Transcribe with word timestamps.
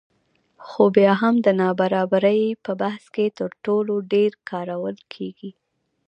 خو 0.65 0.83
بیا 0.95 1.13
هم 1.21 1.35
د 1.45 1.47
نابرابرۍ 1.61 2.43
په 2.65 2.71
بحث 2.81 3.03
کې 3.15 3.25
تر 3.39 3.49
ټولو 3.65 3.93
ډېر 4.13 4.31
کارول 4.49 4.97
کېږي 5.13 5.51